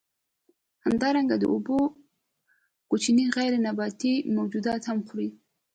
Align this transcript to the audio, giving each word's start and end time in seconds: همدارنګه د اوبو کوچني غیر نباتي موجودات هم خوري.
همدارنګه 0.85 1.35
د 1.39 1.43
اوبو 1.53 1.77
کوچني 2.89 3.25
غیر 3.35 3.53
نباتي 3.65 4.13
موجودات 4.37 4.81
هم 4.89 4.99
خوري. 5.07 5.29